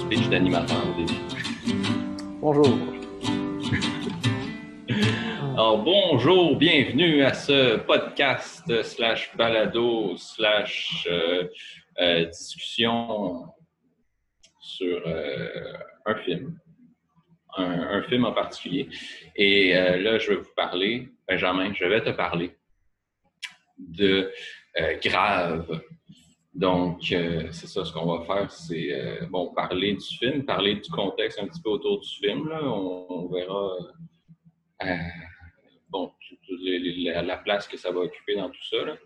[0.00, 1.18] ton speech d'animateur au début.
[2.40, 2.66] Bonjour.
[5.52, 11.48] Alors, bonjour, bienvenue à ce podcast slash balado slash euh,
[11.98, 13.46] euh, discussion
[14.60, 15.72] sur euh,
[16.06, 16.58] un film,
[17.56, 18.88] un, film en particulier.
[19.36, 22.56] Et là, je vais vous parler, Benjamin, je vais te parler
[23.78, 24.32] de
[25.02, 25.80] Grave
[26.52, 30.74] donc, euh, c'est ça, ce qu'on va faire, c'est euh, bon, parler du film, parler
[30.74, 32.48] du contexte un petit peu autour du film.
[32.48, 32.60] Là.
[32.64, 33.76] On, verra
[34.82, 34.96] euh,
[35.88, 36.12] bon,
[36.58, 38.84] la, place que ça va occuper dans tout ça.
[38.84, 38.96] Là.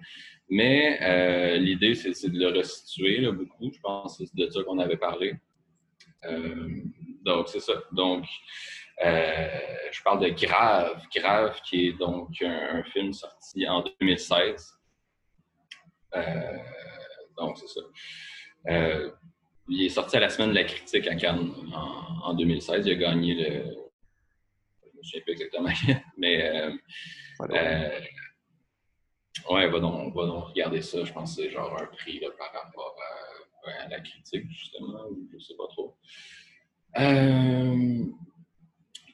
[0.48, 3.70] Mais l'idée, c'est de le restituer là, beaucoup.
[3.70, 5.34] Je pense c'est de ça qu'on avait parlé.
[7.24, 7.74] donc, c'est ça.
[7.92, 8.24] Donc,
[8.98, 11.02] je parle de Grave.
[11.14, 14.80] Grave, qui est donc un, un film sorti en 2016.
[17.36, 17.80] Donc, c'est ça.
[18.68, 19.10] Euh,
[19.68, 21.52] il est sorti à la semaine de la critique à Cannes
[22.22, 22.86] en, 2016.
[22.86, 23.42] Il a gagné le.
[23.42, 25.70] Je ne me souviens plus exactement,
[26.18, 26.50] mais.
[26.50, 26.70] Euh,
[27.50, 28.00] euh,
[29.50, 31.04] ouais, va donc, va donc regarder ça.
[31.04, 32.96] Je pense que c'est genre un prix par rapport
[33.66, 35.96] à, la critique, justement, je ne sais pas trop.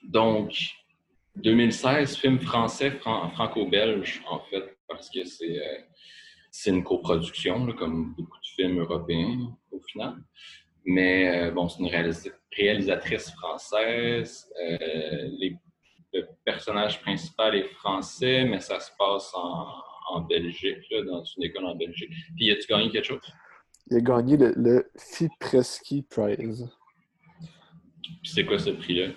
[0.03, 0.53] donc,
[1.37, 5.89] 2016, film français, franco-belge, en fait, parce que c'est
[6.51, 10.17] c'est une coproduction, comme beaucoup de films européens au final.
[10.85, 11.91] Mais euh, bon, c'est une
[12.57, 14.51] réalisatrice française.
[14.61, 15.29] Euh,
[16.13, 21.77] le personnage principal est français, mais ça se passe en, Belgique, dans une école en
[21.77, 22.11] Belgique.
[22.37, 23.33] Puis, as-tu gagné quelque chose?
[23.89, 26.69] Il a gagné le, le Fipreski Prize.
[28.25, 29.13] c'est quoi ce prix-là?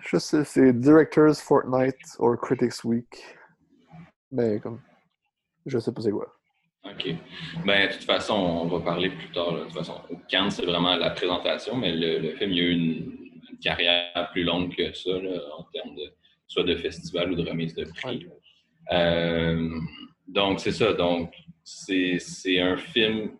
[0.00, 3.24] Je sais, c'est Directors Fortnight or Critics Week.
[4.32, 4.80] Mais comme
[5.66, 6.32] je sais pas c'est quoi.
[6.84, 7.14] OK.
[7.64, 9.52] Ben, de toute façon, on va parler plus tard.
[9.52, 12.72] De toute façon, Cannes, c'est vraiment la présentation, mais le, film, il y a eu
[12.72, 13.12] une,
[13.62, 15.10] carrière plus longue que ça,
[15.56, 16.12] en termes de
[16.46, 18.26] soit de festival ou de remise de prix.
[18.92, 19.70] Euh,
[20.28, 20.92] donc, c'est ça.
[20.92, 21.32] Donc,
[21.64, 23.30] c'est un film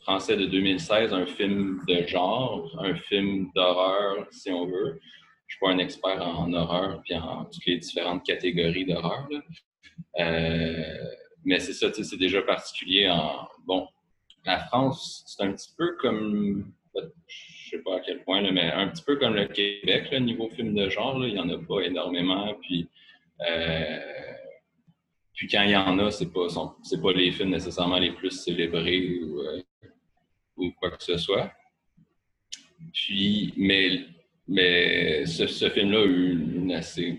[0.00, 5.00] français de 2016, un film de genre, un film d'horreur, si on veut.
[5.46, 9.28] Je ne suis pas un expert en horreur puis en toutes les différentes catégories d'horreur.
[10.20, 11.04] Euh,
[11.44, 13.48] mais c'est ça, c'est déjà particulier en.
[13.66, 13.86] Bon,
[14.44, 16.72] la France, c'est un petit peu comme.
[17.26, 20.48] Je sais pas à quel point, mais un petit peu comme le Québec, le niveau
[20.50, 22.54] film de genre, il n'y en a pas énormément.
[22.62, 22.88] Puis,
[23.48, 24.00] euh,
[25.34, 26.46] puis quand il y en a, c'est pas,
[26.82, 29.62] c'est pas les films nécessairement les plus célébrés ou, euh,
[30.56, 31.52] ou quoi que ce soit.
[32.92, 34.04] Puis, mais,
[34.46, 37.18] mais ce, ce film-là a eu une assez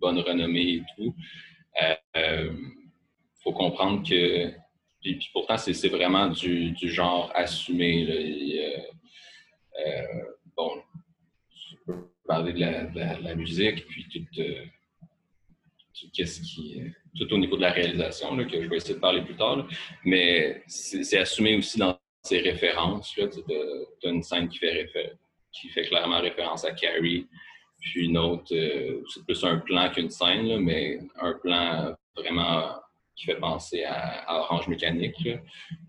[0.00, 1.14] bonne renommée et tout.
[2.16, 2.52] Euh,
[3.46, 4.52] faut comprendre que.
[5.00, 8.04] Puis, pourtant, c'est vraiment du, du, genre assumé.
[8.04, 8.82] Là.
[9.86, 10.22] Euh,
[10.56, 10.82] bon,
[11.54, 12.60] je peux parler de
[12.98, 14.64] la, musique, puis tout, euh,
[15.94, 16.82] tout, ce qui,
[17.16, 19.68] tout au niveau de la réalisation, là, que je vais essayer de parler plus tard.
[20.04, 23.12] mais c'est assumé aussi dans ses références.
[23.14, 24.90] Tu as une scène qui fait,
[25.52, 27.28] qui fait clairement référence à Carrie,
[27.80, 32.74] puis une autre, euh, c'est plus un plan qu'une scène, mais un plan vraiment
[33.16, 35.28] qui fait penser à, Orange Mécanique.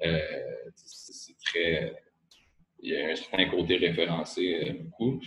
[0.03, 0.19] Euh,
[0.75, 1.93] c'est très.
[2.79, 5.21] Il y a un certain côté référencé euh, beaucoup.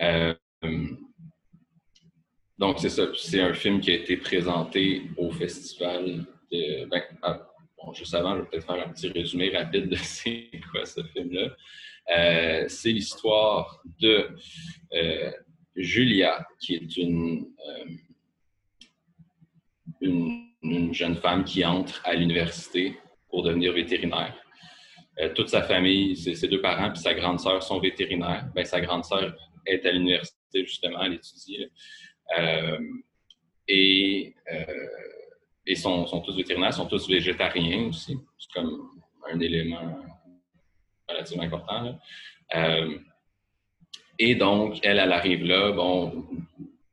[0.00, 0.34] Euh,
[2.58, 3.06] donc, c'est ça.
[3.14, 6.86] C'est un film qui a été présenté au festival de.
[6.86, 7.02] Ben,
[7.78, 12.68] bon, juste avant, je vais peut-être faire un petit résumé rapide de ce film-là.
[12.68, 14.28] c'est l'histoire de
[15.76, 17.46] Julia, qui est une
[20.64, 22.96] une jeune femme qui entre à l'université
[23.28, 24.34] pour devenir vétérinaire.
[25.20, 28.48] Euh, toute sa famille, ses, deux parents puis sa grande sœur sont vétérinaires.
[28.54, 31.66] Ben, sa grande sœur est à l'université justement, elle étudie.
[32.38, 32.78] Euh,
[33.68, 34.64] et euh,
[35.66, 38.18] et sont, tous vétérinaires, sont tous végétariens aussi.
[38.38, 38.90] C'est comme
[39.32, 39.98] un élément
[41.08, 41.98] relativement important.
[44.18, 46.26] et donc, elle, elle arrive là, bon,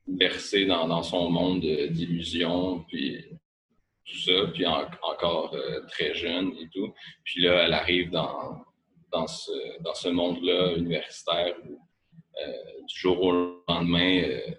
[0.07, 1.59] bercée dans, dans son monde
[1.89, 3.25] d'illusions, puis
[4.11, 6.93] tout ça, puis encore euh, très jeune et tout.
[7.23, 8.63] Puis là, elle arrive dans,
[9.11, 11.79] dans ce, dans ce monde-là universitaire où
[12.41, 14.51] euh, du jour au lendemain, euh,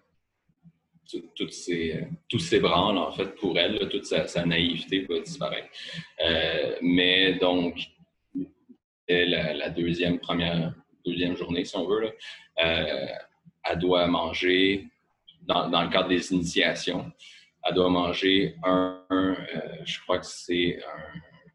[1.36, 5.68] toutes ces, tous ces branles, en fait, pour elle, toute sa, naïveté va disparaître.
[6.80, 7.78] mais donc,
[9.06, 10.72] la, la, deuxième, première,
[11.04, 12.16] deuxième journée, si on veut,
[12.56, 14.88] elle doit manger
[15.42, 17.12] dans, le cadre des initiations
[17.64, 19.34] elle doit manger un, euh,
[19.84, 20.80] je crois que c'est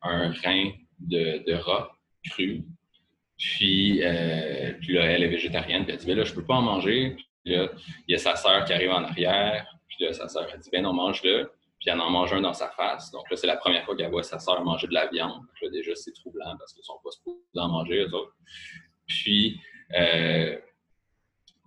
[0.01, 1.91] un, rein de, rat
[2.29, 2.63] cru
[3.37, 4.01] Puis,
[4.79, 7.15] puis là, elle est végétarienne, puis elle dit, ben là, je peux pas en manger.
[7.43, 7.69] Puis il
[8.07, 10.83] y a sa sœur qui arrive en arrière, puis là, sa sœur, elle dit, ben
[10.83, 11.51] non, mange-le.
[11.79, 13.11] Puis elle en mange un dans sa face.
[13.11, 15.43] Donc là, c'est la première fois qu'elle voit sa sœur manger de la viande.
[15.61, 18.33] Là, déjà, c'est troublant parce qu'ils sont pas supposés en manger, eux autres.
[19.05, 19.59] Puis,
[19.95, 20.57] euh,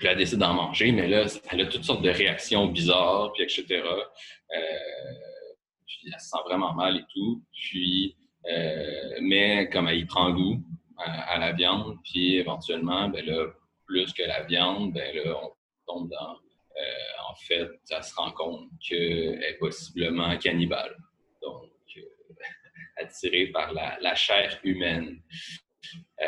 [0.01, 3.45] puis elle décide d'en manger, mais là, elle a toutes sortes de réactions bizarres, puis
[3.45, 3.65] etc.
[3.69, 4.01] Euh,
[6.07, 7.45] elle se sent vraiment mal et tout.
[7.53, 8.17] Puis,
[8.51, 10.61] euh, mais comme elle y prend goût
[10.97, 13.47] à, la viande, puis éventuellement, ben là,
[13.87, 15.53] plus que la viande, ben là, on
[15.87, 16.37] tombe dans
[17.31, 20.97] en fait, elle se rend compte qu'elle est possiblement cannibale.
[21.43, 22.35] Donc, euh,
[22.97, 25.21] attirée par la, chair humaine.
[26.21, 26.27] Euh,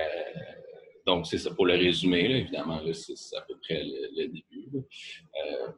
[1.07, 4.69] donc, c'est ça pour le résumé, évidemment, c'est à peu près le, début.
[4.75, 5.69] Euh,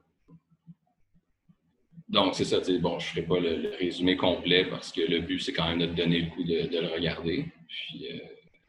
[2.09, 5.41] donc, c'est ça, bon, je ne ferai pas le, résumé complet parce que le but,
[5.41, 8.09] c'est quand même de te donner le coup de, le regarder, puis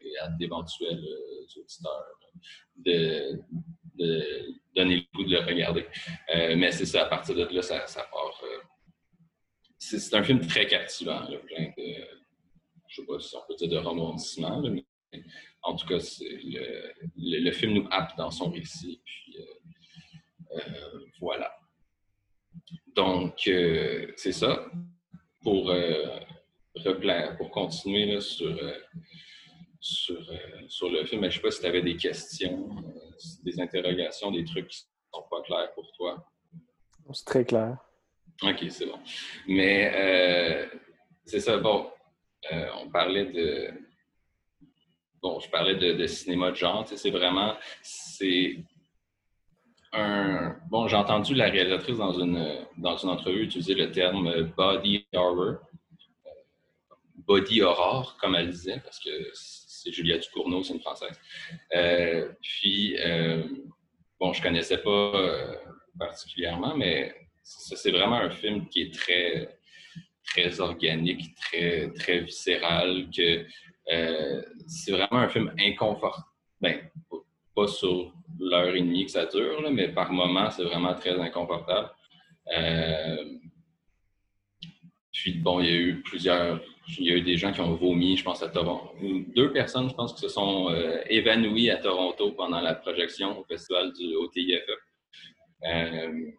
[0.06, 1.04] et à d'éventuels
[1.56, 2.04] auditeurs
[2.76, 3.40] de,
[4.74, 5.86] donner le coup de le regarder.
[6.34, 7.78] Euh, mais c'est ça, à partir de là, ça,
[8.10, 8.40] part.
[8.44, 8.58] Euh,
[9.78, 11.94] c'est un film très captivant, plein de.
[12.88, 14.84] Je ne sais pas si on peut dire de rebondissement, mais
[15.66, 19.00] en tout cas, le, le, film nous happe dans son récit.
[19.04, 19.36] Puis,
[20.52, 20.60] euh,
[21.20, 21.52] voilà.
[22.94, 23.34] Donc,
[24.16, 24.70] c'est ça.
[25.42, 25.72] Pour,
[27.38, 28.58] pour continuer sur
[29.86, 30.36] sur, euh,
[30.68, 31.22] sur le film.
[31.22, 33.10] Je ne sais pas si tu avais des questions, euh,
[33.44, 36.26] des interrogations, des trucs qui ne sont pas clairs pour toi.
[37.12, 37.78] C'est très clair.
[38.42, 38.98] OK, c'est bon.
[39.46, 40.66] Mais euh,
[41.24, 41.90] c'est ça, bon,
[42.50, 43.70] on parlait de.
[45.26, 46.86] Bon, je parlais de, cinéma de genre.
[46.86, 47.56] C'est vraiment.
[47.82, 48.58] C'est
[49.92, 50.54] un.
[50.70, 55.56] Bon, j'ai entendu la réalisatrice dans une, dans une entrevue utiliser le terme body horror.
[57.26, 61.18] Body horror, comme elle disait, parce que c'est Julia Ducournau, c'est une Française.
[61.74, 63.42] Euh, puis, euh,
[64.20, 65.56] bon, je connaissais pas euh,
[65.98, 67.12] particulièrement, mais
[67.42, 69.58] c'est vraiment un film qui est très,
[70.24, 73.44] très organique, très, très viscéral, que
[73.86, 76.26] c'est vraiment un film inconfortable.
[76.60, 76.90] Ben,
[77.54, 81.90] pas sur l'heure et demie que ça dure, mais par moment, c'est vraiment très inconfortable.
[85.12, 87.74] puis, bon, il y a eu plusieurs il y a eu des gens qui ont
[87.74, 88.94] vomi, je pense, à Toronto.
[89.34, 93.44] Deux personnes, je pense, qui se sont euh, évanouies à Toronto pendant la projection au
[93.44, 94.62] festival du OTIFE.
[95.64, 96.30] Euh,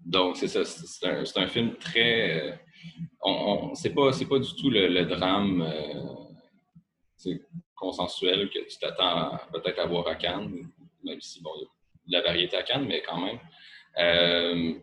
[0.00, 0.64] donc, c'est ça.
[0.64, 2.50] C'est un, film très.
[2.50, 2.56] Euh,
[3.22, 5.68] on, c'est pas, pas du tout le, drame
[7.74, 10.68] consensuel que tu t'attends peut-être à voir à Cannes,
[11.04, 14.82] même si, bon, il y a de la variété à Cannes, mais quand même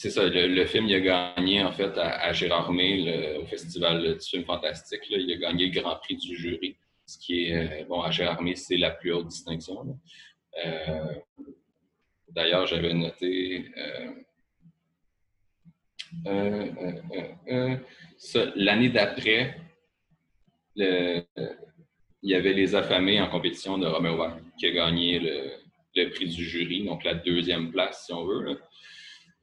[0.00, 4.46] c'est ça, le, film, il a gagné en fait à, Gérardmer, au Festival du film
[4.46, 5.02] fantastique.
[5.10, 6.74] il a gagné le Grand Prix du jury,
[7.04, 10.00] ce qui est, euh, bon, à Gérardmer, c'est la plus haute distinction.
[10.64, 11.14] Euh,
[12.30, 13.66] d'ailleurs, j'avais noté
[16.26, 17.76] euh,
[18.56, 19.54] l'année d'après,
[20.76, 21.24] il
[22.22, 24.18] y avait Les Affamés en compétition de Romeo
[24.58, 25.50] qui a gagné le,
[25.96, 28.60] le, prix du jury, donc la deuxième place, si on veut.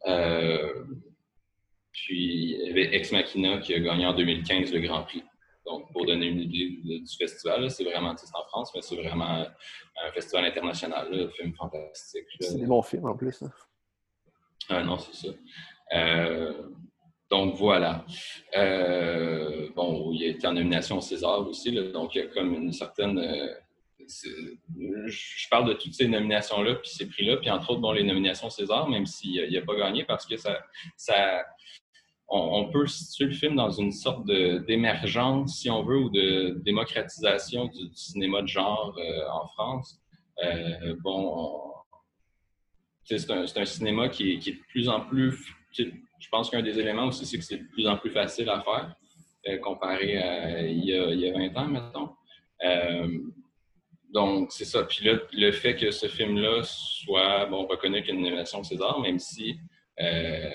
[0.05, 0.84] Euh,
[1.91, 5.24] puis il y avait Ex Machina qui a gagné en 2015 le Grand Prix.
[5.65, 9.46] Donc, pour donner une idée du festival, c'est vraiment, c'est en France, mais c'est vraiment
[9.46, 12.24] un festival international, un film fantastique.
[12.39, 13.41] C'est des bons films en plus.
[13.41, 13.51] Hein.
[14.69, 15.34] Ah, non, c'est ça.
[15.93, 16.69] Euh,
[17.29, 18.05] donc voilà.
[18.55, 22.53] Euh, bon, il a été en nomination au César aussi, donc il y a comme
[22.53, 23.19] une certaine
[25.07, 28.50] je parle de toutes ces nominations-là, puis ces prix-là, puis entre autres, bon, les nominations
[28.50, 30.63] César, même s'il n'a pas gagné, parce que ça,
[30.96, 31.46] ça
[32.29, 37.67] on, peut situer le film dans une sorte d'émergence, si on veut, ou de démocratisation
[37.67, 40.00] du, cinéma de genre euh, en France.
[40.43, 41.74] Euh, bon,
[43.05, 45.53] c'est un, cinéma qui est, de plus en plus.
[46.19, 48.62] Je pense qu'un des éléments aussi, c'est que c'est de plus en plus facile à
[48.62, 48.95] faire
[49.47, 52.09] euh, comparé à il y, a, il y, a, 20 ans, mettons.
[54.13, 54.83] Donc, c'est ça.
[54.83, 59.19] Puis là, le fait que ce film-là soit bon, reconnu comme une nomination César, même
[59.19, 59.59] si,
[60.00, 60.50] euh,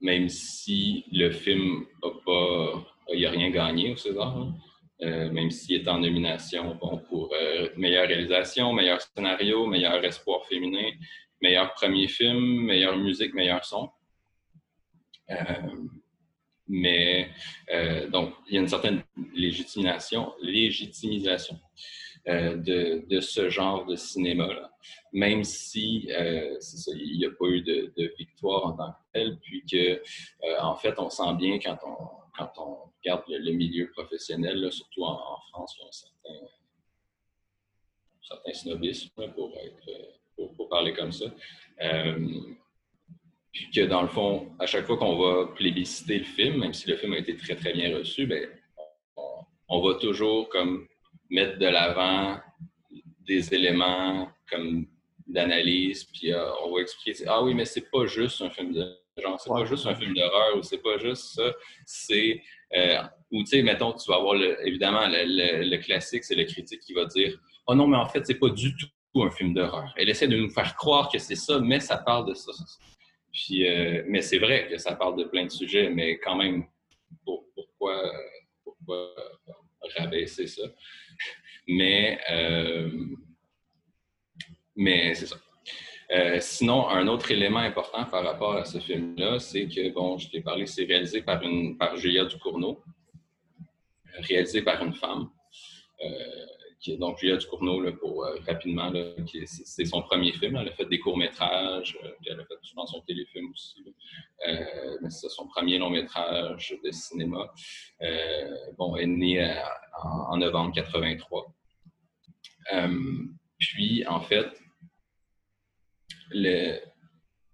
[0.00, 4.54] même si le film n'a pas, a rien gagné au César, hein.
[5.02, 10.44] euh, même s'il est en nomination bon, pour euh, meilleure réalisation, meilleur scénario, meilleur espoir
[10.46, 10.90] féminin,
[11.40, 13.90] meilleur premier film, meilleure musique, meilleur son.
[16.72, 17.28] Mais
[17.72, 19.02] euh, donc, il y a une certaine
[19.34, 20.32] légitimisation
[22.28, 24.70] euh, de, ce genre de cinéma-là,
[25.12, 26.56] même si euh,
[26.94, 30.00] il n'y a pas eu de, victoire en tant que telle, puis que,
[30.60, 31.96] en fait, on sent bien quand on,
[32.38, 36.52] quand on regarde le, milieu professionnel, surtout en, France, il y a un
[38.22, 40.19] certain snobisme pour, être,
[40.56, 41.26] pour, parler comme ça.
[43.52, 46.88] puis que dans le fond, à chaque fois qu'on va plébisciter le film, même si
[46.88, 48.48] le film a été très très bien reçu, ben,
[49.68, 50.86] on va toujours comme
[51.30, 52.40] mettre de l'avant
[53.26, 54.86] des éléments comme
[55.26, 58.84] d'analyse, puis euh, on va expliquer, ah oui, mais c'est pas juste un film de
[59.16, 61.52] genre, c'est pas juste un film d'horreur ou c'est pas juste ça,
[61.86, 62.42] c'est,
[62.76, 66.94] euh, ou tu sais, mettons, tu vas avoir évidemment le, classique, c'est le critique qui
[66.94, 68.86] va dire, oh non, mais en fait, c'est pas du tout
[69.16, 69.92] un film d'horreur.
[69.96, 72.52] Elle essaie de nous faire croire que c'est ça, mais ça parle de ça.
[73.32, 76.64] Puis, euh, mais c'est vrai que ça parle de plein de sujets, mais quand même,
[77.24, 78.12] pourquoi,
[78.64, 79.14] pourquoi
[79.96, 80.62] rabaisser ça?
[81.68, 82.90] Mais, euh,
[84.74, 85.36] mais c'est ça.
[86.10, 90.30] Euh, sinon, un autre élément important par rapport à ce film-là, c'est que, bon, je
[90.30, 92.82] t'ai parlé, c'est réalisé par, une, par Julia Ducournau,
[94.14, 95.30] réalisé par une femme.
[96.98, 98.92] Donc Julia Ducournau, là, pour rapidement,
[99.44, 100.56] c'est son premier film.
[100.56, 103.84] elle a fait des courts-métrages, puis elle a fait, je pense, un téléfilm aussi.
[104.46, 107.52] mais c'est son premier long-métrage de cinéma.
[108.78, 109.56] bon, elle est née
[110.02, 111.52] en, novembre 83.
[112.72, 112.88] Euh,
[113.58, 114.48] puis, en fait,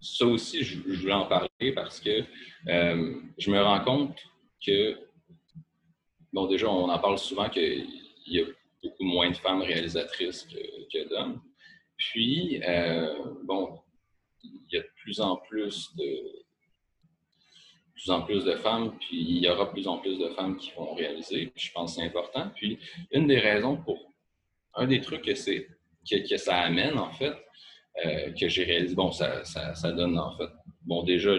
[0.00, 2.22] ça aussi, je, voulais en parler parce que
[2.68, 4.18] euh, je me rends compte
[4.64, 4.98] que,
[6.32, 7.86] bon, déjà, on en parle souvent qu'il
[8.26, 8.44] y a
[8.82, 11.40] beaucoup moins de femmes réalisatrices que, d'hommes.
[11.96, 13.14] Puis, euh,
[13.44, 13.80] bon,
[14.42, 16.44] il y a de plus en plus de,
[17.96, 20.56] plus en plus de femmes, puis il y aura de plus en plus de femmes
[20.56, 21.52] qui vont réaliser.
[21.56, 22.50] Je pense que c'est important.
[22.54, 22.78] Puis,
[23.10, 24.12] une des raisons pour
[24.74, 25.66] un des trucs que, c'est,
[26.08, 27.34] que, ça amène, en fait,
[28.04, 30.50] euh, que j'ai réalisé, bon, ça, ça, donne, en fait,
[30.82, 31.34] bon, déjà,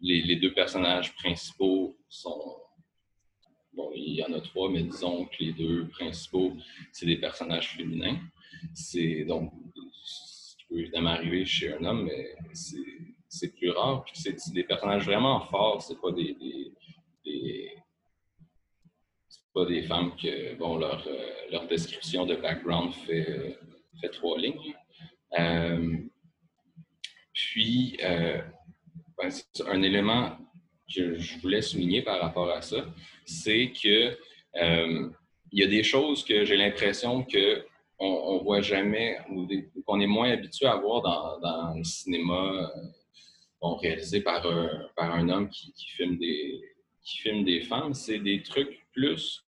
[0.00, 2.56] les, deux personnages principaux sont,
[3.94, 6.52] il y en a trois, mais disons que les deux principaux,
[6.92, 8.18] c'est des personnages féminins.
[8.74, 9.52] C'est donc,
[10.04, 12.34] ce qui peut évidemment arriver chez un homme, mais
[13.28, 14.04] c'est, plus rare.
[14.04, 16.36] Puis c'est, des personnages vraiment forts, c'est pas des
[19.52, 23.58] pas des femmes que, bon, leur, euh, leur description de background fait,
[24.00, 24.74] fait trois lignes.
[25.38, 25.96] Euh,
[27.32, 29.30] puis, ben,
[29.66, 30.36] un élément
[30.94, 32.84] que je voulais souligner par rapport à ça,
[33.24, 34.16] c'est que
[35.52, 37.64] il y a des choses que j'ai l'impression que
[38.00, 39.46] on, voit jamais ou
[39.84, 41.02] qu'on est moins habitué à voir
[41.40, 42.70] dans, le cinéma
[43.60, 46.60] bon, réalisé par un, par un homme qui, filme des,
[47.04, 47.94] qui filme des femmes.
[47.94, 49.44] C'est des trucs plus,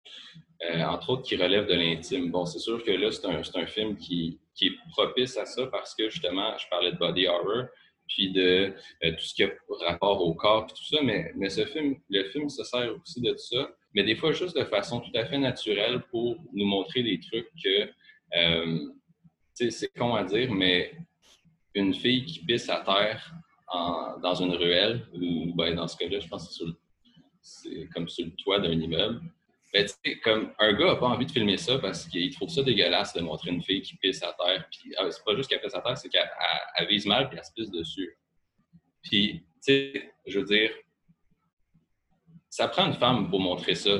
[0.64, 2.30] euh, entre autres, qui relève de l'intime.
[2.30, 5.66] Bon, c'est sûr que là, c'est un, un, film qui, qui, est propice à ça
[5.68, 7.66] parce que justement, je parlais de body horror,
[8.10, 8.74] puis de
[9.04, 9.50] euh, tout ce qui a
[9.86, 13.34] rapport au corps, tout ça, mais, mais ce film, le film se sert aussi de
[13.36, 17.20] ça, mais des fois juste de façon tout à fait naturelle pour nous montrer des
[17.20, 17.88] trucs que,
[18.36, 18.78] euh,
[19.56, 20.92] tu sais, c'est con à dire, mais
[21.74, 23.32] une fille qui pisse à terre
[23.68, 26.64] en, dans une ruelle, ou ben, dans ce cas-là, je pense que
[27.40, 29.20] c'est comme sur le toit d'un immeuble.
[29.72, 29.86] Ben,
[30.24, 33.20] comme un gars n'a pas envie de filmer ça parce qu'il trouve ça dégueulasse de
[33.20, 34.66] montrer une fille qui pisse à terre.
[34.70, 37.44] Puis, ah, c'est pas juste qu'elle pisse à terre, c'est qu'elle vise mal puis elle
[37.44, 38.18] se pisse dessus.
[39.02, 40.70] Puis, tu sais, je veux dire,
[42.48, 43.90] ça prend une femme pour montrer ça.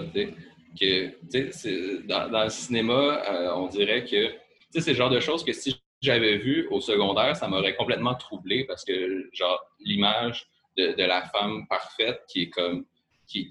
[0.81, 4.35] Que, dans, dans, le cinéma, euh, on dirait que
[4.71, 8.65] c'est le genre de choses que si j'avais vu au secondaire, ça m'aurait complètement troublé
[8.65, 10.47] parce que, genre, l'image
[10.77, 12.87] de, la femme parfaite qui est comme
[13.27, 13.49] qui,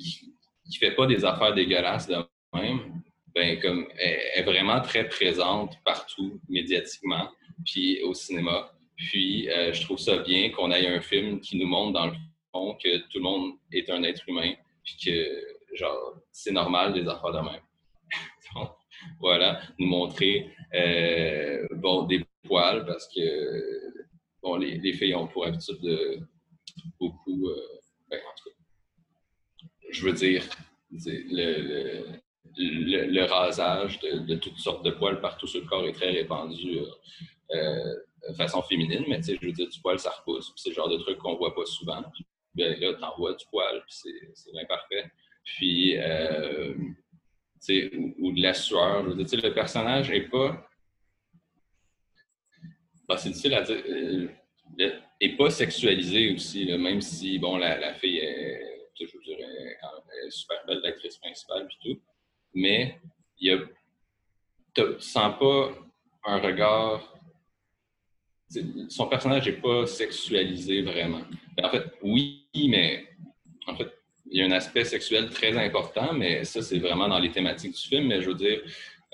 [0.78, 2.18] fait pas des affaires dégueulasses de
[2.54, 3.02] même,
[3.34, 7.30] ben comme est, vraiment très présente partout médiatiquement,
[7.66, 8.72] puis au cinéma.
[8.96, 12.14] Puis euh, je trouve ça bien qu'on ait un film qui nous montre dans le
[12.52, 17.08] fond que tout le monde est un être humain, puis que genre c'est normal des
[17.08, 17.62] affaires de même.
[18.56, 18.72] Donc,
[19.20, 23.22] voilà, nous montrer euh, bon des poils parce que
[24.42, 26.20] bon les, les filles ont pour habitude de
[27.00, 28.56] beaucoup euh, ben, en tout cas,
[29.92, 30.44] je veux dire,
[32.58, 36.86] le, rasage de, toutes sortes de poils partout sur le corps est très répandu euh,
[37.56, 37.96] euh,
[38.30, 40.52] de façon féminine, mais tu sais, je veux dire, du poil, ça repousse.
[40.56, 42.04] C'est le genre de truc qu'on voit pas souvent.
[42.56, 45.06] Ben, là, t'en vois du poil, puis c'est bien parfait.
[45.44, 46.90] Puis, euh, tu
[47.60, 49.10] sais, ou, de la sueur.
[49.10, 50.68] Je veux dire, le personnage n'est pas.
[53.08, 53.82] Ben, c'est difficile à dire.
[54.78, 58.69] n'est pas sexualisé aussi, même si, bon, la, la fille est
[59.08, 62.02] je veux dire, elle est super belle, l'actrice principale et tout.
[62.54, 63.00] Mais
[63.40, 63.60] il y a,
[64.74, 65.72] tu sens pas
[66.26, 67.16] un regard.
[68.90, 71.22] Son personnage n'est pas sexualisé vraiment.
[71.62, 73.08] En fait, oui, mais
[73.68, 73.90] en fait,
[74.32, 77.74] il y a un aspect sexuel très important, mais ça, c'est vraiment dans les thématiques
[77.74, 78.08] du film.
[78.08, 78.62] Mais je veux dire,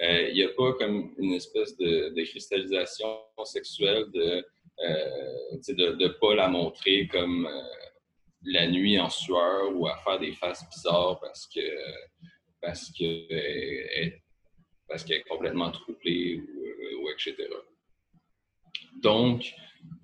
[0.01, 4.45] euh, il n'y a pas comme une espèce de, cristallisation sexuelle de
[4.81, 7.47] ne de, pas la montrer comme
[8.45, 11.61] la nuit en sueur ou à faire des faces bizarres parce que
[12.61, 14.15] parce que
[14.87, 16.41] parce qu'elle est complètement troublée
[17.01, 17.47] ou, etc.
[19.01, 19.53] Donc,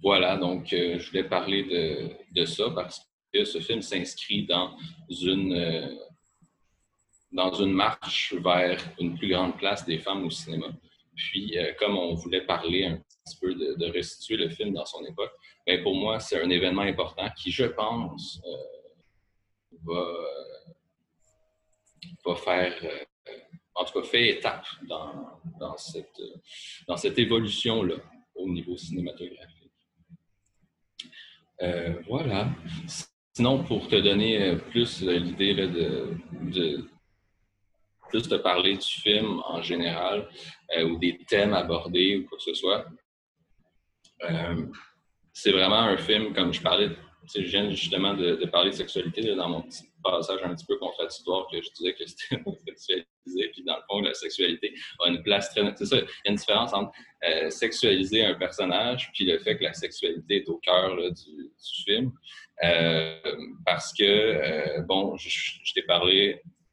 [0.02, 3.02] voilà, donc euh, je voulais parler de, de, ça parce
[3.34, 4.76] que ce film s'inscrit dans
[5.10, 5.96] une, euh,
[7.32, 10.68] dans une marche vers une plus grande place des femmes au cinéma.
[11.16, 15.04] Puis, euh, comme on voulait parler un petit peu de, restituer le film dans son
[15.06, 15.32] époque,
[15.68, 18.42] mais pour moi, c'est un événement important qui, je pense,
[19.84, 20.04] va,
[22.26, 22.74] va faire
[23.76, 26.22] en tout cas, fait étape dans, dans cette,
[26.88, 27.96] dans cette évolution-là
[28.36, 29.72] au niveau cinématographique.
[31.62, 32.50] Euh, voilà.
[33.34, 36.18] Sinon, pour te donner euh, plus l'idée de,
[36.52, 36.90] de,
[38.10, 40.28] plus te parler du film en général
[40.76, 42.86] euh, ou des thèmes abordés ou quoi que ce soit,
[45.34, 46.90] c'est vraiment un film, comme je parlais,
[47.34, 51.48] je viens justement de, parler de sexualité dans mon petit passage un petit peu contradictoire
[51.52, 52.44] que je disais que c'était
[52.76, 55.62] sexualisé, puis dans le fond, la sexualité a une place très...
[55.76, 56.92] C'est ça, il y a une différence entre
[57.24, 61.52] euh, sexualiser un personnage puis le fait que la sexualité est au cœur du,
[61.86, 62.12] film.
[62.64, 63.20] Euh,
[63.66, 65.28] parce que, euh, bon, je,
[65.74, 65.84] t'ai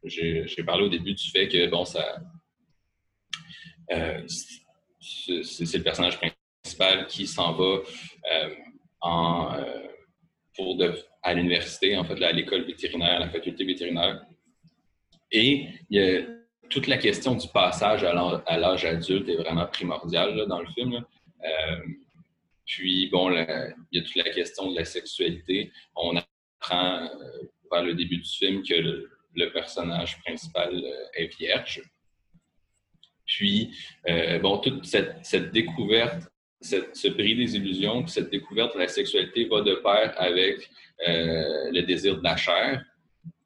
[0.05, 2.17] j'ai parlé au début du fait que, bon, ça...
[5.01, 6.38] c'est le personnage principal
[7.09, 7.81] qui s'en va
[9.01, 9.57] en,
[10.57, 14.25] pour de, à l'université, en fait, à l'école vétérinaire, à la faculté vétérinaire.
[15.31, 16.23] Et il y a
[16.71, 21.05] toute la question du passage à l'âge adulte est vraiment primordiale dans le film.
[21.45, 21.77] Euh,
[22.67, 25.73] puis, bon, il y a toute la question de la sexualité.
[25.97, 31.81] On apprend euh, vers le début du film que le, personnage principal euh, est vierge.
[33.25, 33.71] Puis,
[34.43, 36.29] bon, toute cette découverte
[36.61, 40.69] ce bris des illusions, cette découverte de la sexualité va de pair avec
[41.07, 42.85] euh, le désir de la chair.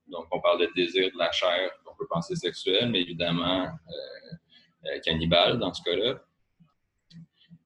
[0.09, 4.87] Donc, on parle de désir de la chair, on peut penser sexuel, mais évidemment euh,
[4.87, 6.23] euh, cannibale dans ce cas-là.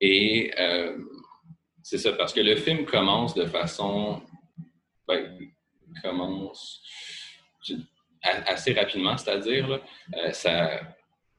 [0.01, 0.53] Et
[1.83, 4.23] c'est ça, parce que le film commence de façon.
[5.09, 5.39] Ben,
[6.03, 6.83] commence
[8.23, 9.81] assez rapidement, c'est-à-dire,
[10.33, 10.81] ça,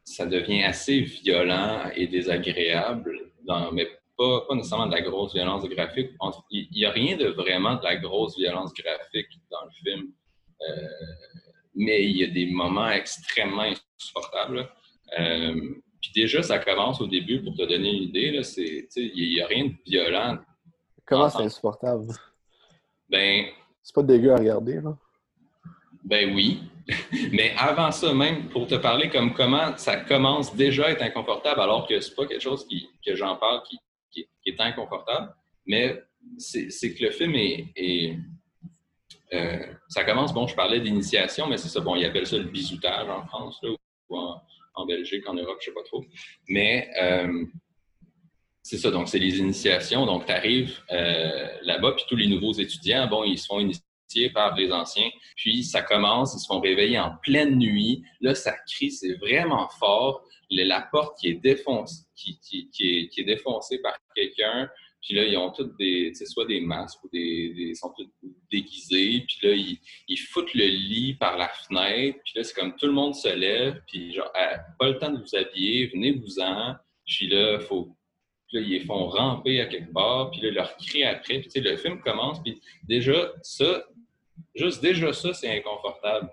[0.04, 5.64] ça devient assez violent et désagréable, dans, mais pas, pas, nécessairement de la grosse violence
[5.66, 6.12] graphique.
[6.52, 10.12] Il n'y a rien de vraiment de la grosse violence graphique dans le film.
[10.62, 10.88] Euh,
[11.76, 14.68] mais il y a des moments extrêmement insupportables.
[15.20, 15.56] Euh,
[16.02, 18.42] puis déjà, ça commence au début, pour te donner une idée,
[18.96, 20.38] il n'y a rien de violent.
[21.06, 22.08] Comment c'est insupportable?
[23.10, 23.46] Ben.
[23.82, 24.98] C'est pas dégueu à regarder, là?
[26.04, 26.62] Ben oui.
[27.32, 31.60] Mais avant ça, même pour te parler comme comment ça commence déjà à être inconfortable,
[31.62, 33.78] alors que c'est pas quelque chose qui, que j'en parle qui,
[34.12, 35.34] qui, est inconfortable,
[35.66, 36.02] mais
[36.38, 38.18] c'est que le film est.
[39.34, 42.46] Euh, ça commence, bon, je parlais d'initiation, mais c'est ça, bon, ils appellent ça le
[42.46, 43.72] bisoutage en France, là,
[44.10, 46.06] ou en, Belgique, en Europe, je sais pas trop.
[46.48, 47.44] Mais euh,
[48.64, 50.06] c'est ça, donc c'est les initiations.
[50.06, 53.60] Donc, tu arrives euh, là-bas, puis tous les nouveaux étudiants, bon, ils se font
[54.34, 55.10] par les anciens.
[55.36, 58.04] Puis ça commence, ils se font réveiller en pleine nuit.
[58.22, 63.98] Là, ça crie, c'est vraiment fort la porte qui est défoncée, qui, est, défoncée par
[64.16, 64.70] quelqu'un.
[65.02, 68.10] Puis là, ils ont toutes des, soit des masques ou des, sont tous
[68.52, 69.24] déguisés.
[69.28, 72.20] Puis là, ils, ils, foutent le lit par la fenêtre.
[72.26, 73.82] Puis là, c'est comme tout le monde se lève.
[73.88, 76.76] Puis genre, ah, pas le temps de vous habiller, venez-vous-en.
[77.06, 77.96] Puis là, faut,
[78.52, 80.32] là, ils font ramper à quelque part.
[80.32, 81.42] Puis là, leur cri après.
[81.42, 82.42] Puis le film commence.
[82.42, 83.86] Puis déjà, ça,
[84.56, 86.32] juste déjà ça, c'est inconfortable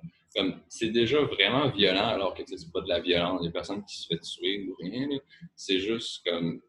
[0.69, 4.07] c'est déjà vraiment violent alors que c'est pas de la violence, des personnes qui se
[4.09, 5.09] fait tuer ou rien.
[5.55, 6.61] C'est juste comme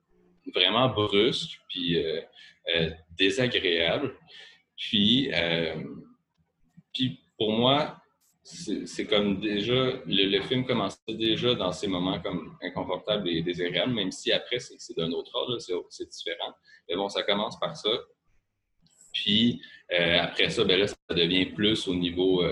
[0.53, 2.21] vraiment brusque puis euh,
[2.75, 4.15] euh, désagréable.
[4.77, 5.83] Puis, euh,
[6.93, 7.97] puis pour moi,
[8.43, 14.11] c'est comme déjà, le, film commence déjà dans ces moments comme inconfortables et désagréables, même
[14.11, 16.53] si après, c'est d'un autre ordre, c'est différent.
[16.87, 17.89] Mais bon, ça commence par ça.
[19.13, 22.43] Puis après ça, ben là, ça devient plus au niveau,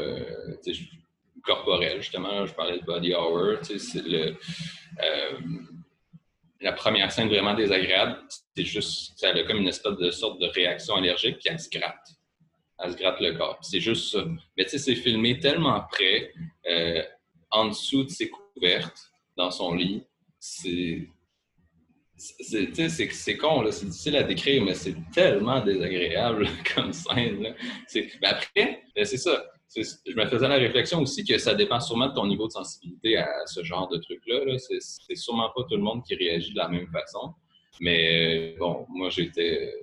[1.43, 2.01] corporel.
[2.01, 3.57] Justement, je parlais de body hour.
[3.61, 4.35] C'est le,
[5.03, 5.39] euh,
[6.63, 8.19] la première scène vraiment désagréable,
[8.55, 11.69] c'est juste, ça a comme une espèce de sorte de réaction allergique, puis elle se
[11.69, 12.15] gratte.
[12.79, 13.59] Elle se gratte le corps.
[13.61, 14.23] C'est juste ça.
[14.57, 16.33] Mais tu sais, c'est filmé tellement près,
[16.69, 17.03] euh,
[17.51, 20.03] en dessous de ses couvertes, dans son lit.
[20.39, 21.07] C'est.
[22.15, 27.53] C'est con, c'est difficile à décrire, mais c'est tellement désagréable comme scène.
[27.93, 29.43] Mais après, ben, c'est ça
[29.75, 33.17] je me faisais la réflexion aussi que ça dépend sûrement de ton niveau de sensibilité
[33.17, 34.45] à ce genre de truc-là.
[34.45, 37.33] -là, c'est sûrement pas tout le monde qui réagit de la même façon.
[37.79, 39.73] Mais bon, moi, j'étais.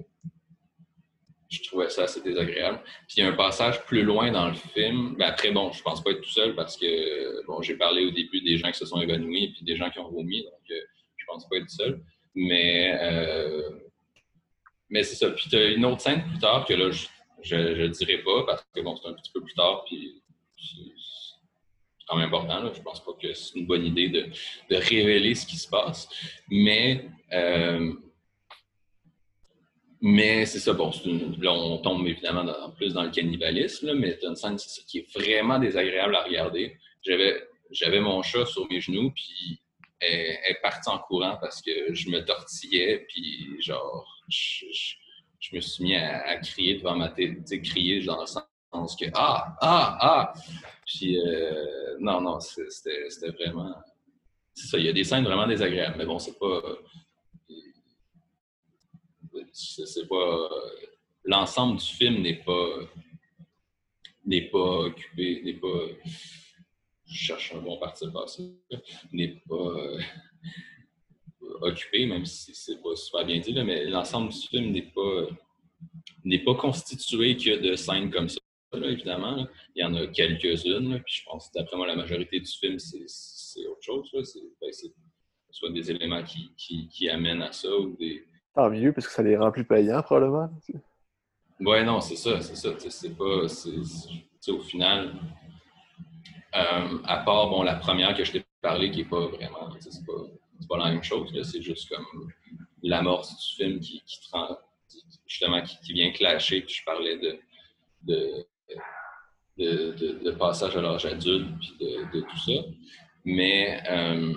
[1.50, 2.80] Je trouvais ça assez désagréable.
[3.08, 5.16] Puis il y a un passage plus loin dans le film.
[5.18, 8.12] Mais après, bon, je pense pas être tout seul parce que, bon, j'ai parlé au
[8.12, 10.44] début des gens qui se sont évanouis et puis des gens qui ont vomi.
[10.44, 10.80] Donc, euh,
[11.16, 12.00] je pense pas être tout seul.
[12.36, 13.68] Mais, euh,
[14.90, 15.30] mais c'est ça.
[15.30, 17.08] Puis tu as une autre scène plus tard que là, je
[17.54, 19.84] ne dirais pas parce que, bon, c'est un petit peu plus tard.
[19.86, 20.22] Puis
[20.56, 22.60] c'est quand même important.
[22.62, 22.70] Là.
[22.74, 26.08] Je pense pas que c'est une bonne idée de, révéler ce qui se passe.
[26.48, 27.06] Mais.
[27.32, 27.92] Euh,
[30.02, 30.90] mais c'est ça, bon,
[31.40, 35.58] là, on tombe évidemment plus dans le cannibalisme, mais c'est une scène qui est vraiment
[35.58, 36.78] désagréable à regarder.
[37.02, 39.60] J'avais, mon chat sur mes genoux, puis
[40.00, 44.64] elle, est partie en courant parce que je me tortillais, puis genre, je,
[45.54, 48.44] me suis mis à, crier devant ma sais, crier dans le sens
[48.96, 50.34] que Ah, ah, ah!
[50.86, 53.74] Puis, euh, non, non, c'était vraiment.
[54.54, 56.60] C'est ça, il y a des scènes vraiment désagréables, mais bon, c'est pas
[59.52, 60.48] c'est pas.
[61.24, 62.80] L'ensemble du film n'est pas
[64.24, 65.86] n'est pas occupé, n'est pas.
[67.06, 68.54] Je cherche un bon parti de passé,
[69.12, 69.74] n'est pas
[71.60, 75.26] occupé, même si c'est pas super bien dit, mais l'ensemble du film n'est pas
[76.24, 78.40] n'est pas constitué que de scènes comme ça.
[78.74, 82.78] évidemment, il y en a quelques-unes, puis je pense d'après moi la majorité du film
[82.78, 84.10] c'est autre chose.
[84.24, 84.70] C'est ben,
[85.52, 89.12] soit des éléments qui, qui, qui amènent à ça ou des, Tant mieux, parce que
[89.12, 90.50] ça les rend plus payants, probablement.
[91.60, 92.70] Ouais, non, c'est ça, c'est ça.
[92.78, 93.44] C'est pas.
[93.44, 95.14] au final,
[96.56, 99.70] euh, à part bon, la première que je t'ai parlé, qui est pas vraiment.
[99.78, 100.12] C'est pas,
[100.66, 101.30] pas la même chose.
[101.42, 102.32] C'est juste comme
[102.82, 104.02] l'amorce du film qui,
[105.26, 106.62] justement, qui, vient clasher.
[106.62, 108.46] Puis je parlais de,
[109.58, 112.52] de, passage à l'âge adulte, puis de, tout ça.
[113.24, 114.34] Mais euh,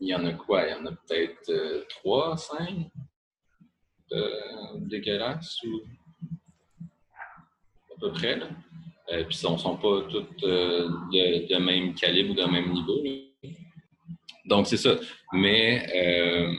[0.00, 0.66] il y en a quoi?
[0.66, 2.90] Il y en a peut-être euh, trois, cinq
[4.12, 5.80] euh, dégueulasses, ou
[7.94, 8.36] à peu près.
[8.36, 8.48] Là.
[9.12, 13.02] Euh, puis ne sont pas toutes de, même calibre ou de même niveau.
[14.46, 14.98] Donc, c'est ça.
[15.32, 16.52] Mais, euh,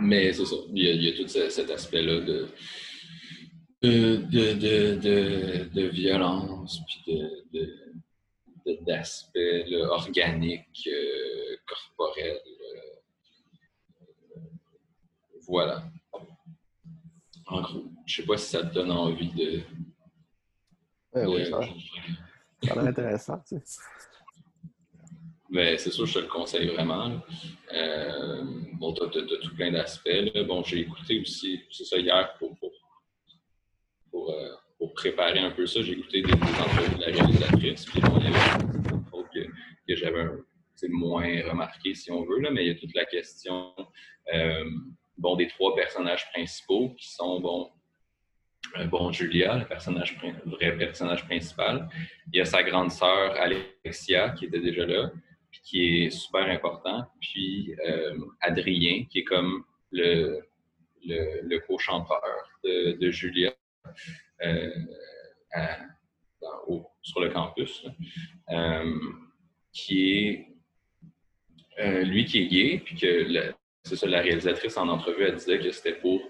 [0.00, 0.56] mais c'est ça.
[0.72, 2.48] Il y, a, tout cet aspect-là de,
[3.82, 4.16] de,
[4.54, 7.20] de, de, violence, puis
[8.86, 10.88] d'aspect organique,
[11.66, 12.40] corporel.
[15.46, 15.84] Voilà.
[17.46, 19.62] En gros, je sais pas si ça te donne envie de.
[21.14, 21.60] oui, ça,
[22.62, 23.38] ça a l'air intéressant.
[23.46, 23.80] Tu sais.
[25.54, 27.12] Mais c'est sûr, je te le conseille vraiment.
[27.72, 30.10] Euh, bon, tu as, tout plein d'aspects.
[30.48, 32.72] Bon, j'ai écouté aussi, c'est ça, hier, pour, pour,
[34.10, 37.84] pour, euh, préparer un peu ça, j'ai écouté des, des entrevues de la réalisatrice.
[37.84, 39.50] Puis bon, il y que,
[39.88, 40.24] que j'avais
[40.88, 43.72] moins remarqué, si on veut, là, mais il y a toute la question.
[44.34, 44.64] Euh,
[45.16, 47.70] bon, des trois personnages principaux qui sont, bon,
[48.86, 51.88] bon, Julia, le personnage, vrai personnage principal.
[52.32, 55.12] Il y a sa grande sœur Alexia qui était déjà là,
[55.62, 57.06] qui est super important.
[57.20, 60.40] Puis euh, Adrien, qui est comme le,
[61.06, 62.22] le, co-chanteur
[62.64, 63.52] de, Julia
[64.42, 64.70] euh,
[67.02, 67.86] sur le campus,
[68.50, 69.00] euh,
[69.72, 70.48] qui est
[72.04, 75.70] lui qui est gay, puis que c'est ça, la réalisatrice en entrevue, elle disait que
[75.70, 76.20] c'était pour.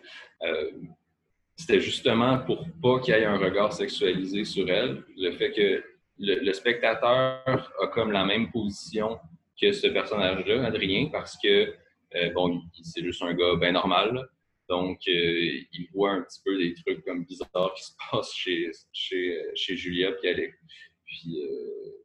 [1.56, 5.04] C'était justement pour pas qu'il y ait un regard sexualisé sur elle.
[5.16, 5.84] Le fait que
[6.18, 9.18] le, spectateur a comme la même position
[9.60, 11.74] que ce personnage-là, Adrien, parce que,
[12.14, 14.28] euh, bon, c'est juste un gars bien normal.
[14.68, 18.70] Donc, euh, il voit un petit peu des trucs comme bizarres qui se passent chez,
[18.92, 20.56] chez, chez Julia puis, Alex,
[21.04, 21.38] puis,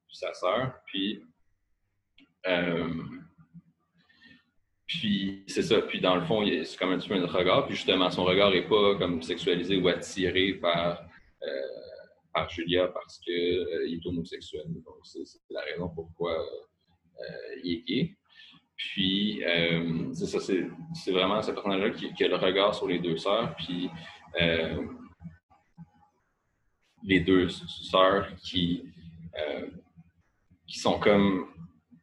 [0.08, 0.74] puis sa sœur.
[0.86, 1.22] Puis,
[4.90, 5.82] puis c'est ça.
[5.84, 7.68] Puis dans le fond, c'est comme un petit peu un regard.
[7.68, 11.04] Puis justement, son regard n'est pas comme sexualisé ou attiré par,
[11.44, 11.89] euh,
[12.48, 14.66] Julia parce qu'il euh, est homosexuel.
[14.68, 18.16] Donc c'est la raison pourquoi euh, il est gay.
[18.76, 19.42] Puis
[20.14, 23.54] c'est ça, c'est vraiment ce personnage-là qui, a le regard sur les deux sœurs.
[23.58, 23.90] Puis
[27.04, 28.86] les deux sœurs qui,
[30.66, 31.50] qui sont comme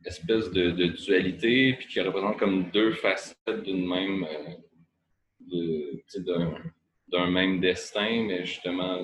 [0.06, 4.26] espèce de, dualité, puis qui représente comme deux facettes d'une même,
[5.52, 6.02] euh,
[7.12, 9.00] même destin, mais justement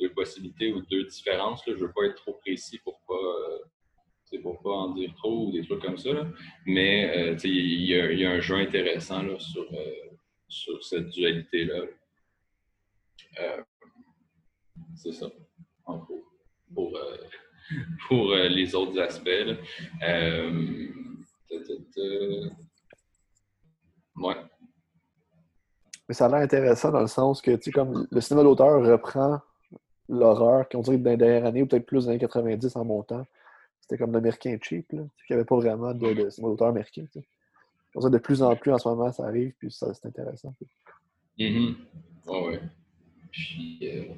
[0.00, 1.66] deux possibilités ou deux différences.
[1.66, 1.74] Là.
[1.74, 5.46] Je ne veux pas être trop précis pour pas, euh, pour pas en dire trop
[5.46, 6.10] ou des trucs comme ça.
[6.66, 9.66] Mais euh, il y, a un jeu intéressant là, sur,
[10.48, 11.86] sur cette dualité-là.
[14.96, 15.30] c'est ça,
[15.86, 16.24] en gros,
[16.74, 17.16] pour, euh,
[18.08, 19.28] pour euh, les autres aspects.
[20.02, 20.86] Euh,
[24.16, 24.36] Ouais.
[26.10, 28.84] Mais ça a l'air intéressant dans le sens que, tu sais, comme le cinéma d'auteur
[28.84, 29.38] reprend
[30.08, 32.84] l'horreur qu'on dirait dans les dernières années, ou peut-être plus dans les années 90 en
[32.84, 33.24] montant.
[33.80, 35.02] C'était comme l'américain cheap, là.
[35.02, 38.78] Il n'y avait pas vraiment de, cinéma d'auteur américain, ça, de plus en plus en
[38.78, 40.52] ce moment, ça arrive, puis ça, c'est intéressant.
[41.38, 41.74] Mm
[42.26, 42.60] ouais.
[43.30, 44.12] Puis, euh,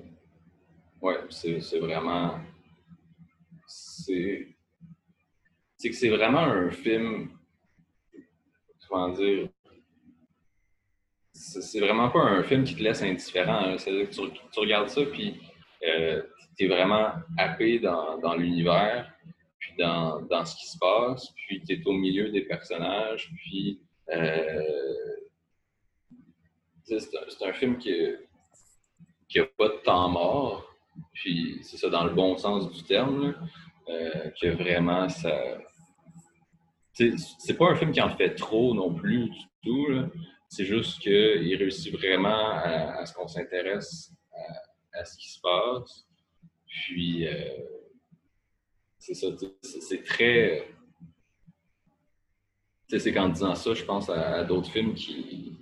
[1.02, 2.40] ouais, c'est, c'est vraiment.
[3.66, 4.48] C'est.
[5.76, 7.32] C'est que c'est vraiment un film.
[8.88, 9.50] Comment dire?
[11.42, 13.76] C'est vraiment pas un film qui te laisse indifférent.
[13.76, 15.40] C'est-à-dire que tu, regardes ça, puis
[15.84, 16.22] euh,
[16.56, 19.12] tu es vraiment happé dans, dans l'univers,
[19.58, 23.80] puis dans, dans, ce qui se passe, puis tu es au milieu des personnages, puis.
[24.10, 24.62] Euh,
[26.84, 28.18] c'est un, film qui
[29.36, 30.74] n'a pas de temps mort,
[31.14, 33.34] puis c'est ça dans le bon sens du terme,
[33.88, 35.58] euh, que vraiment ça.
[36.92, 39.86] C'est pas un film qui en fait trop non plus du tout.
[40.54, 44.12] C'est juste qu'il réussit vraiment à, ce qu'on s'intéresse
[44.92, 46.06] à, ce qui se passe.
[46.66, 47.58] Puis, euh,
[48.98, 49.28] c'est ça,
[49.62, 50.68] c'est très.
[52.86, 55.56] C'est qu'en disant ça, je pense à d'autres films qui,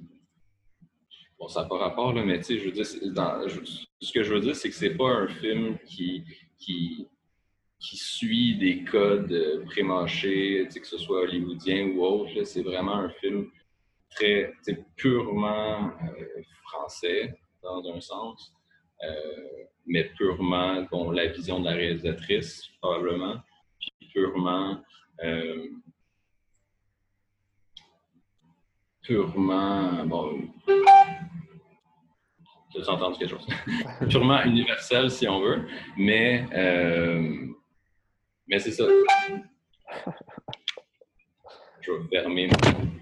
[1.38, 4.24] Bon, ça n'a pas rapport, là, mais tu sais, je veux dire, dans, ce que
[4.24, 6.24] je veux dire, c'est que c'est pas un film qui,
[6.58, 7.06] qui,
[7.78, 12.42] qui suit des codes euh, pré-mâchés, que ce soit hollywoodien ou autre.
[12.42, 13.48] C'est vraiment un film
[14.10, 14.52] très
[14.96, 18.52] purement euh, français, dans un sens,
[19.02, 23.36] euh, mais purement bon, la vision de la réalisatrice, probablement,
[23.78, 24.82] puis purement.
[29.02, 30.04] purement.
[30.06, 30.50] Bon,
[32.78, 33.46] as entendu quelque chose?
[34.10, 35.66] Purement universel, si on veut.
[35.96, 37.46] Mais, euh,
[38.48, 38.84] mais c'est ça.
[41.80, 42.99] Je vais fermer mon,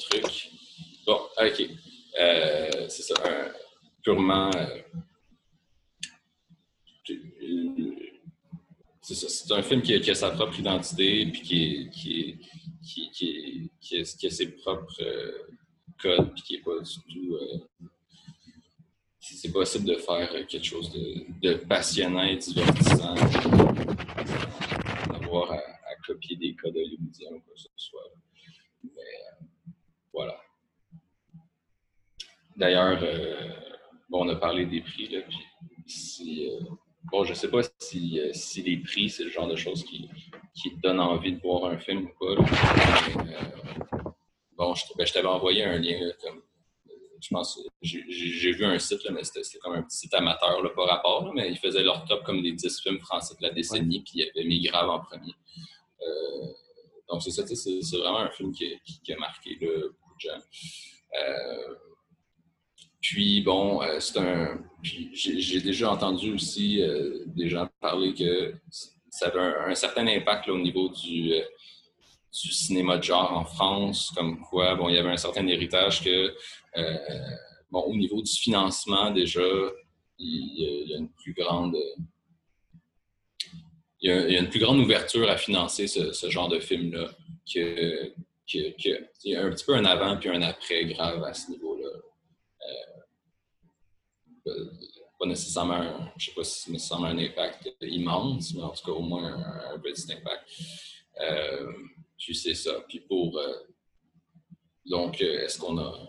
[0.00, 0.50] truc.
[1.06, 1.70] Bon, OK.
[2.18, 3.14] Euh, c'est ça.
[4.02, 4.50] purement.
[4.54, 4.82] Euh,
[9.02, 9.28] c'est ça.
[9.28, 14.50] C'est un film qui a, sa propre identité, puis qui, qui, qui, qui, a, ses
[14.52, 15.02] propres
[16.00, 17.34] code puis qui n'est pas du tout.
[17.34, 17.88] Euh,
[19.20, 20.90] c'est possible de faire quelque chose
[21.42, 23.14] de, passionnant et divertissant,
[25.08, 25.60] d'avoir à,
[26.06, 28.12] copier des codes hollywoodiens ou quoi que ce soit.
[28.82, 29.44] Mais euh,
[30.12, 30.36] voilà.
[32.56, 33.48] D'ailleurs, euh,
[34.08, 35.38] bon, on a parlé des prix, là, puis
[35.86, 36.48] si,
[37.04, 40.08] bon, je ne sais pas si, si les prix, c'est le genre de choses qui,
[40.54, 42.42] qui te donnent envie de voir un film ou pas.
[44.56, 46.42] Bon, je, ben, je t'avais envoyé un lien, comme,
[47.20, 50.70] je pense, j'ai vu un site, là, mais c'était comme un petit site amateur, là,
[50.70, 54.02] par rapport, mais ils faisaient leur top comme des 10 films français de la décennie,
[54.02, 55.34] puis il y avait mis grave en premier.
[56.02, 56.46] Euh,
[57.08, 59.56] donc, c'est ça, c'est vraiment un film qui, qui, a marqué
[60.28, 61.74] Euh,
[63.00, 64.62] puis, bon, euh, c'est un.
[64.82, 66.82] J'ai déjà entendu aussi
[67.26, 68.54] des gens parler que
[69.10, 71.34] ça avait un, certain impact au niveau du
[72.30, 76.34] cinéma de genre en France, comme quoi, bon, il y avait un certain héritage que,
[76.76, 76.96] euh,
[77.70, 79.42] bon, au niveau du financement, déjà,
[80.18, 81.76] il y a, une plus grande.
[84.00, 87.10] Il y, a, une plus grande ouverture à financer ce, genre de film-là.
[87.52, 88.12] Que,
[88.54, 91.88] il y a un petit peu un avant puis un après grave à ce niveau-là.
[94.46, 94.64] Euh,
[95.20, 98.84] pas nécessairement, un, je sais pas si c'est nécessairement un impact immense, mais en tout
[98.86, 99.34] cas au moins
[99.70, 100.44] un, petit impact.
[101.20, 101.72] Euh,
[102.18, 102.80] puis c'est ça.
[102.88, 103.38] Puis pour.
[103.38, 103.52] Euh,
[104.86, 106.08] donc, euh, est-ce qu'on a.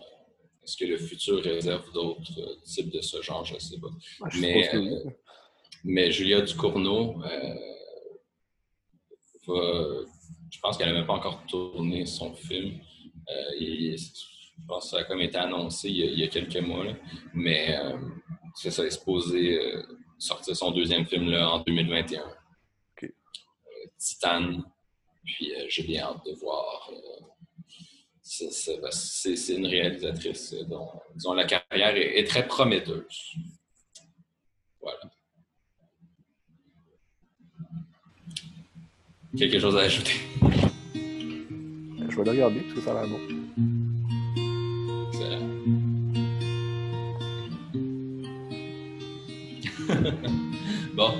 [0.64, 3.44] Est-ce que le futur réserve d'autres types de ce genre?
[3.44, 3.90] Je ne sais pas.
[4.40, 4.70] mais,
[5.84, 7.20] mais Julia Ducournau,
[10.52, 12.78] je pense qu'elle n'a même pas encore tourné son film.
[13.58, 13.96] je
[14.68, 16.84] pense que ça a comme été annoncé il y a, quelques mois.
[17.34, 17.76] Mais
[18.54, 19.58] c'est ça, est supposé
[20.22, 22.22] sortir son deuxième film là, en 2021.
[22.96, 23.14] Okay.
[23.98, 24.64] Titane.
[25.24, 26.90] Puis euh, j'ai bien hâte de voir.
[26.92, 27.26] Euh,
[28.22, 33.34] c'est une réalisatrice euh, dont, la carrière est, très prometteuse.
[34.80, 35.00] Voilà.
[39.36, 40.12] Quelque chose à ajouter?
[40.94, 43.18] Je vais le regarder parce que ça a l'air bon.
[45.08, 45.48] Excellent.
[50.94, 51.14] bon.